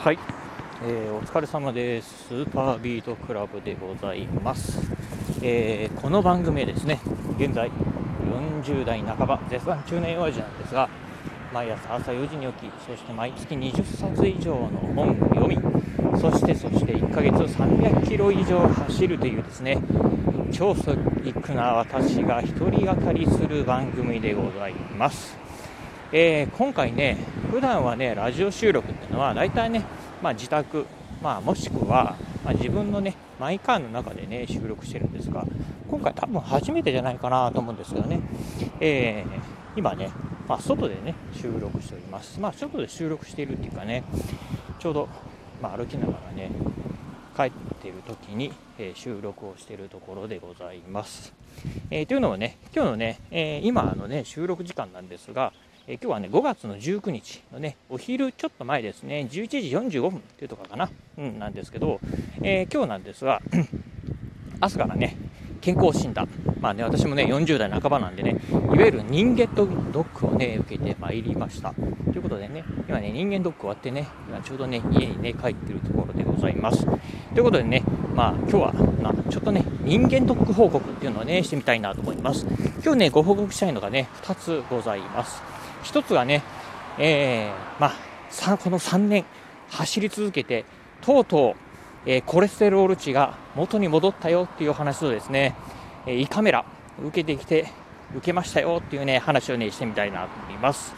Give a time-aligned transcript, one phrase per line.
[0.00, 0.18] はい、
[0.84, 2.28] えー、お疲れ様です。
[2.28, 4.80] スーパービートクラブでございます。
[5.42, 7.00] えー、この番組ですね、
[7.36, 7.68] 現在
[8.62, 10.88] 40代半ば、絶賛中年親父なんですが、
[11.52, 15.58] 毎朝朝4時に起き、そして毎月20冊以上の本を読み、
[16.20, 19.78] そしてそして1ヶ月300キロ以上走るというですね、
[20.52, 25.47] 超ストイックな私が一人語りする番組でございます。
[26.10, 27.18] えー、今回ね、
[27.50, 29.84] 普段はね、ラジオ収録っていうのは、大体ね、
[30.22, 30.86] まあ、自宅、
[31.22, 35.44] まあ、もしくは、まあ、自分のね、マイカーの中でね、収録してるんですが、
[35.90, 38.20] 今回多分初めてじゃないかなと思うんですけどね、
[38.80, 40.10] えー、今ね、
[40.48, 42.40] まあ、外でね、収録しております。
[42.40, 44.02] まあ、外で収録しているっていうかね、
[44.78, 45.08] ちょうど、
[45.60, 46.50] まあ、歩きながらね、
[47.36, 47.50] 帰っ
[47.82, 51.34] ている時に、えー、収録をしているところでございます。
[51.90, 55.52] えー、というのはね、今日のね、え今のね、収録時間なんですが、
[55.90, 61.98] え今日はね、5月の19日のね、お昼ちょっと前ですね、11時45分っていうとこかな、うん、なんですけど、
[62.42, 63.40] えー、今日なんですが、
[64.60, 65.16] 朝からね、
[65.62, 66.28] 健康診断、
[66.60, 71.72] まあね、私もね、40代半ばなんでね、いわゆる人間ドックをね、受けてまいりました。
[71.72, 76.84] ということでね、今ね、人間ドック終わってね、今ちょうどね、家にね、帰ってるところでございます。
[76.84, 76.90] と
[77.36, 77.82] いうことでね、
[78.14, 82.44] まあ今日は、まあ、ちょっとね、人間ドック報告っていうのをね、してみたいなと思います。
[82.84, 85.57] 今日ね、ご報告したいのがね、2つございます。
[85.88, 86.42] 1つはね、
[86.98, 87.92] えー、ま
[88.46, 89.24] あ、この3年
[89.70, 90.66] 走り続けて、
[91.00, 95.54] とうとう、えー、コレステロール値が元に戻ったよっていう話とですね、
[96.06, 96.66] えー、胃カメラ
[97.02, 97.72] 受けてきて、
[98.12, 100.94] 受けましたよっていうね、話をね、してみたいなと思います。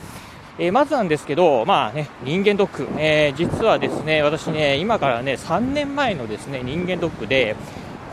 [0.58, 7.54] えー、まずなんですけど、まあね、人間ドック、えー、実はですね、私ね、今からね、3年前のですね、人間ドックで、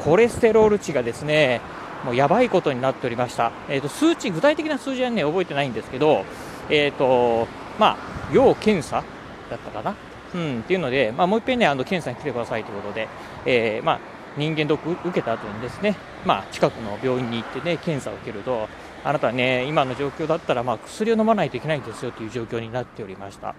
[0.04, 1.60] コレステロール値がですね、
[2.06, 3.52] もうやばいことになっておりました。
[3.68, 6.26] えっ、ー、と、数値、具体的な数字はね、覚えてないんですけど、
[6.70, 7.48] えっ、ー、と、
[7.80, 7.98] まあ、
[8.32, 9.04] 要検査
[9.50, 9.96] だったかな？
[10.36, 13.08] うん、っていうので、まあ、もう一遍ね、あの、検査に来てくださいということで、
[13.46, 14.00] えー、まあ、
[14.38, 18.68] 人間ドック受けた後にですね、まあ、近くの病院に行ってね、検査を受けると、
[19.04, 23.56] あなたね、今の状況だったら、まあ、薬を飲まないといけないんですよという状況になっておりました。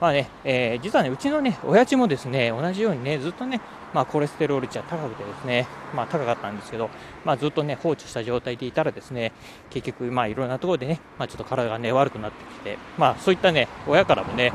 [0.00, 3.60] まあね、えー、実はね、うちのね、親父もですね、同じようにね、ずっとね、
[3.92, 6.90] まあ、コレステロール値は高くてですね、まあ、高かったんですけど、
[7.24, 9.32] まあ、ずっとね、放置した状態でいたらですね、
[9.70, 14.52] 結局、まあ、いろんなところでね、まあ、ちょっと体がね、悪くなってきて、まあ、そういったね、親からもね、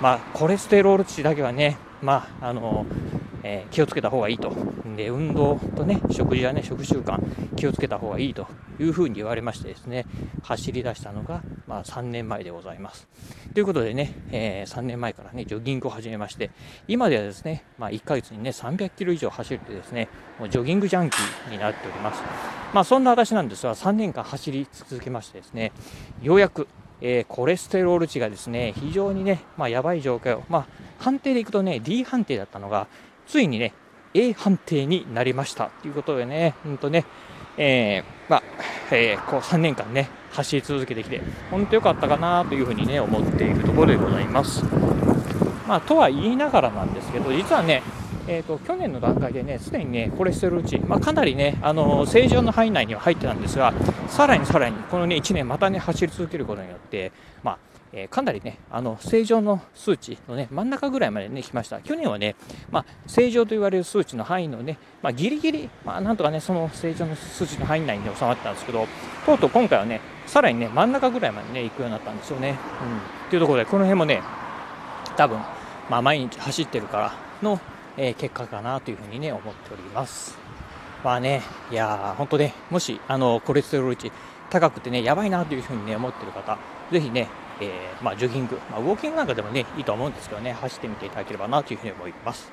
[0.00, 2.84] まあ、コレステロール値だけはね、まあ、あの
[3.44, 4.52] えー、気をつけた方がいいと。
[4.96, 7.20] で、運動とね、食事やね、食習慣、
[7.54, 8.48] 気をつけた方がいいと
[8.80, 10.06] いうふうに言われましてですね、
[10.42, 13.06] 走り出したのが、まあ、3年前でございます。
[13.52, 16.50] ということでね、えー、3年前からね、ジョギングを始めまして、
[16.88, 22.22] 今ではですね、まあ、1ヶ月にね、300キロ以上走ってですね、もうジョギングジャンキーになっております。
[22.72, 25.72] まあ、そんな私なんですが、3年間走り続けましてですね、
[26.22, 26.66] ようやく、
[27.02, 30.66] えー、コレステロール値がですね、非常にね、まあ、やばい状況、まあ、
[30.98, 32.86] 判定でいくとね、D 判定だったのが、
[33.26, 33.72] ついにね、
[34.14, 35.70] A 判定になりました。
[35.82, 37.04] ということでね、ほんとね、
[37.56, 38.42] えー、まあ、
[38.90, 41.20] えー、こう3年間ね、走り続けてきて、
[41.50, 44.64] 本当良かったかなというふうにね、思っているところでございます。
[45.66, 47.82] まあ、とは言いながらなんですけど、実はね、
[48.26, 53.74] えーと、去年の段階でね、すでにね、コレステロール値、まあ、かなりね、あの正常の範囲内には入ってたんですが、
[54.08, 57.58] さらにさらに、このね、1年またね、走り続けることによって、まあ、
[57.96, 61.80] えー、かなりね、あの正常の数値のね、真ん中ぐらいまでね、来ました。
[61.80, 62.34] 去年はね、
[62.72, 68.88] まあ、正常と言われる数値の範囲のね、まあ、ギリギリ、まあ、なんとかね、その正常の数値の範囲内に収まったんですけど、
[69.24, 72.50] とうとう今回はね、さらにね、真ん中ぐらいまでね、行くようになったんですよね。
[72.50, 72.54] うん。
[72.56, 72.58] っ
[73.30, 74.22] ていうところで、この辺もね、
[75.16, 75.38] 多分、
[75.88, 77.60] まあ、毎日走ってるからの、
[77.96, 80.36] えー、結果かなというふうにね、思っております。
[81.04, 84.10] まあね、いやー、本当ね、もし、あの、コレステロール値
[84.50, 86.58] 高くてね、やばいなというふうにね、思ってる方、
[86.90, 87.28] ぜひね、
[87.60, 92.52] えー、まあ、ジョギング、まあ、ウォーキングなんかでもね、いいと思うんですけどね、走ってみていただければなというふうに思います。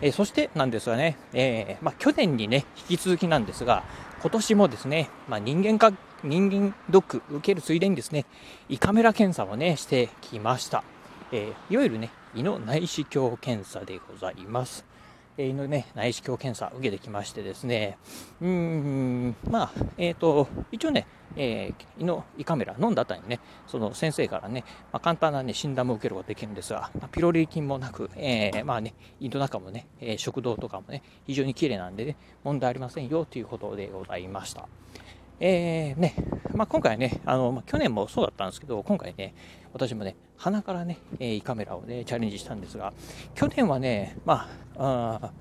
[0.00, 3.84] えー、そしてなんですがね、えー、まあ、去年にね、引き続きなんですが、
[4.20, 8.26] 今年もですね、まあ、人間か、人間ドック受けるついでにですね、
[8.68, 10.84] 胃カメラ検査をね、してきました。
[11.32, 14.91] えいわゆるね、胃の内視鏡検査でございます。
[15.38, 17.96] 胃のね、内視鏡検査受けてきましてですね、
[18.40, 21.06] うん、まあ、えっ、ー、と、一応ね、
[21.36, 34.68] えー、胃の胃カメラ飲んだ後にね、その先生からね、まあ、簡単なね、診断も受けることができるんですが、まあ、ピロリ菌もなく、えー、まあね、胃の中もね、えー、食道とかもね、非常に綺麗なんでね、問題ありませんよということでございました。
[35.40, 36.14] えー、ね、
[36.54, 39.34] まあ、今回ね、あの、まあ、去年もそうだったんですけど、今回ね、
[39.72, 42.92] 私もね、鼻からね、え胃カメラをね、チャレンジしたんですが、
[43.34, 45.32] 去年はね、まあ、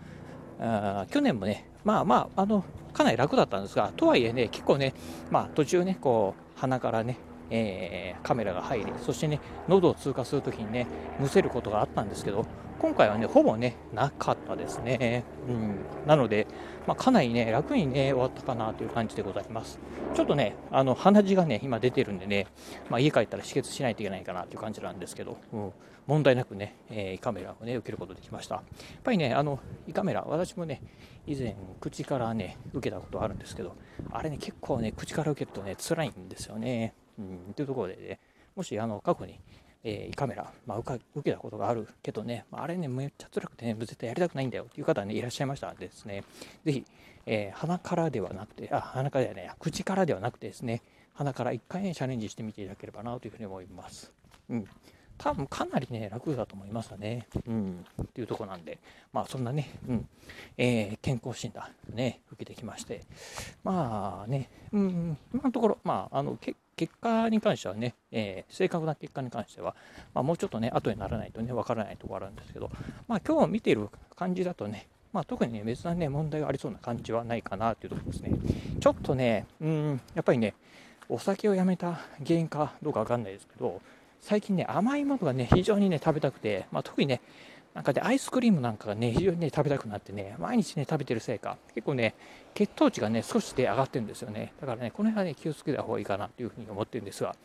[0.59, 2.63] あ去年もね、まあまあ、あの、
[2.93, 4.93] かなり楽だったんですが、とはいえね、結構ね、
[5.29, 7.17] まあ途中ね、こう、鼻からね、
[7.51, 10.88] えー、カメラが入り、そしてね、喉を通過するときにね、
[11.19, 12.45] むせることがあったんですけど、
[12.81, 15.24] 今回はね、ほぼね、なかったですね。
[15.48, 15.75] うん、
[16.07, 16.48] なので、
[16.88, 19.80] まあ、かなりね、楽にね、終わったかなという感じでございます。
[20.15, 22.48] ちょっとね、あの鼻血がね、今出てるんでね、
[22.89, 25.74] まあ、家帰ったら止血しないといけないかなという感じなんですけど、うん、
[26.07, 28.56] 問題なくね、えー、胃カメラをね、受けることできました。
[28.56, 28.63] やっ
[29.04, 30.81] ぱりね、あの胃カメラ、私もね、
[31.27, 33.75] 以前、口からね、受けたことあるんですけど、
[34.09, 36.95] あれね、結構ね、口から受けるとね、辛いんですよね。
[37.47, 38.19] うん、というところでね、
[38.56, 39.39] もしあの過去に、
[39.83, 46.23] えー、カメラ、まあ、受けたことがあるけどね、まあ、れね、めっちゃ辛くてね、絶対やりたくないんだよっていう方ね、いらっしゃいましたらですね、
[46.65, 46.85] ぜひ、
[47.25, 50.81] えー、鼻からではなくて、あ、鼻からではない、口からではなくてですね、
[51.13, 54.12] 鼻から1回ね、チャレンジしてみていただければなというふうに思います。
[54.50, 54.68] うん。
[55.21, 57.27] 多分かなりね、楽だと思いますね。
[57.47, 57.85] うん。
[58.01, 58.79] っていうとこなんで、
[59.13, 60.07] まあそんなね、うん。
[60.57, 63.01] えー、健康診断ね、受けてきまして、
[63.63, 69.75] まあね、うん、今のところ、まあ、あの、結結果に関してはね、えー、正確な結果に関しては、
[70.15, 72.71] まあ、もうちょっとね、後にならないとね、わからないところあるんですけど、
[73.07, 78.31] まあ、今日見ている感じだとね、まあ、特にね、別なね、問題がありそうな感じはないかなというところですね。
[78.79, 80.56] ちょっとね、うん、やっぱりね、
[81.07, 83.79] お酒をやめた原因かどうかわかんないですけど、
[84.21, 87.21] 最近ね、甘いものがね、非常にね、食べたくて、まあ、特にね、
[87.73, 92.13] なんかで、アイスクリームなんかがね、非常にね、食べたくなってね、毎日ね、食べてるせいか、結構ね、
[92.53, 94.53] 血糖値がね、少しで上がってるんですよね。
[94.62, 97.35] だからね、この辺はね、気をつけた方がいいかなというふうに思ってるんですが、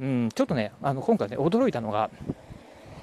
[0.00, 2.10] うん、ちょっとね、あの今回ね、驚いたのが、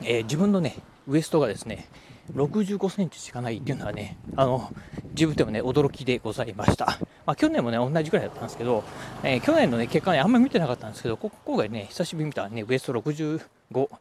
[0.01, 0.75] えー、自分のね、
[1.07, 1.87] ウエストがですね、
[2.33, 4.71] 65センチしかないっていうのはね、あの、
[5.11, 6.97] 自分でもね、驚きでございました。
[7.25, 8.83] まあ、去年もね、同じぐらいだったんですけど、
[9.23, 13.39] えー、去年のね、結果ね、あんまり見てなかったんですけど、今回ね、久しぶりに見たらね、ウエスト65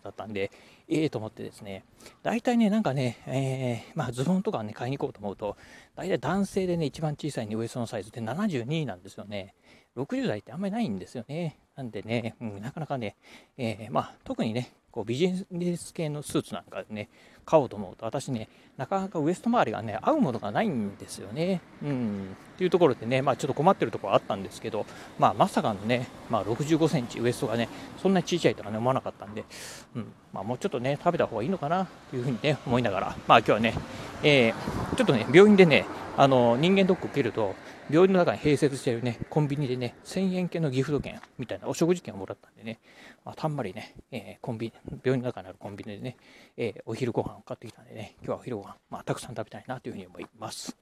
[0.03, 0.51] だったんで、
[0.89, 1.85] ええー、と思ってですね、
[2.23, 5.57] 大体ね、なんかね、えー、まあ、ズボンとかね、買いに行こうと思うと、
[5.97, 9.55] 大体男性でね、一番小さい、ね、ウエストのサイズって72なんですよね。
[9.97, 11.59] 60代ってあんまりないんですよね。
[11.77, 13.17] なんでね、うん、なかなかね、
[13.57, 17.09] えー、まあ、特にね、こうビジネス系のスーツなんかね、
[17.45, 21.63] 買おうと思うと、私ね、なかなかウエスト周りがね、合うものがないんですよね。
[21.83, 22.37] うん。
[22.55, 24.85] っていうところでね、まあちょっと困ってるところあったんですけど、
[25.19, 27.69] まあまさかのね、まあ65センチウエストがね、
[28.03, 29.45] そんなに小さいとかね、思わなかったんで、
[29.97, 30.13] うん。
[30.33, 33.75] まあもうちょっとね、食べた方がいいのかなというふうにね、思いながら、まあ今日はね、
[34.23, 35.87] えー、ちょっとね、病院でね、
[36.19, 37.55] あの、人間ドック受けると、
[37.91, 42.81] 病院の中に併設しているね、コンビニでね、1000円系のギフト券みたいなお食事券をもらったんでね、
[43.25, 46.17] まあ、たんまりね、えー、コンビニ、病院の中にあるコンビニでね、
[46.59, 50.77] えー、お昼ご飯を買ってきたんでね、今日はお昼ご飯、まあ、たくさん食べたいなというふうに思います。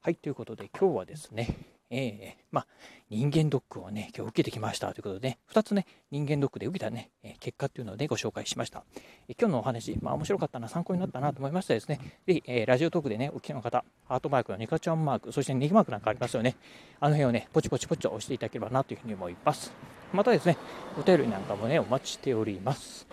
[0.00, 1.56] はい、ということで今日はですね、
[1.90, 2.66] えー、まあ、
[3.10, 8.84] 人間ドックをね、今日受けてきましたということで、ね、2つね、人間ドックで受けたね、え結果っていうのでご紹介しました。
[9.28, 16.56] え今日のお話、まあ面白かったな、参考になったなと思いましたですね、ぜひ、えー、ラジオトークでね、お聞きの方、ハートマークのニカちゃんマーク、そしてネギマークなんかありますよね。
[17.00, 19.72] あの辺をね、ポチポチポチと押していただければなというふうに思います。
[20.12, 20.58] またですね、
[20.98, 23.06] お便りなんかもね、お待ちしております。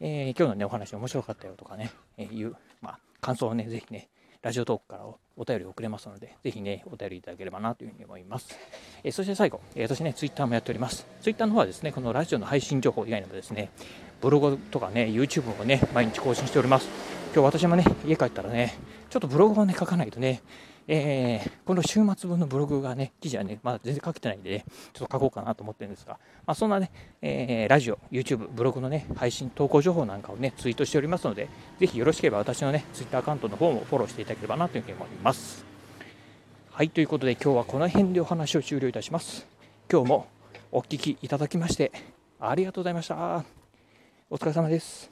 [0.00, 4.08] え、今日のね、お話面白かったよとかね、え、いう、まあ、感想をね、ぜひね、
[4.42, 5.04] ラジオトークから
[5.36, 8.58] お便り送れますので、ぜひね、お便りいただければなというふうに思います。
[9.04, 11.06] えー、そして最後、えー、私ね、ツイッターもやっております。
[11.20, 13.70] ツイッターの方はですね、このラジオの配信情報以外にもですね、
[14.20, 16.88] ブログとかね、YouTube もね、毎日更新しております。
[17.32, 18.74] 今日私もね、家帰ったらね、
[19.10, 20.42] ちょっとブログをね、書かないとね、
[20.88, 26.90] えー、この週末分のブログがね、記事はね、まだ全然書けてないんで、ね、ちょっと書こうかなと思ってるんですが、まあ、そんなね、
[27.20, 31.48] えー、ラジオ、YouTube、ブログのね、配信、投稿情報なんかをね、ツイートしておりますので、
[31.78, 35.64] ぜひよろしければ私のね、Twitter アカウントの方もフォローしていただければなというふうに思います。
[36.70, 39.46] はい、ということで今日はこの辺でお話を終了いたします。
[39.90, 40.26] 今日も
[40.72, 41.92] お聴きいただきまして、
[42.40, 43.44] ありがとうございました。
[44.30, 45.11] お疲れ様です。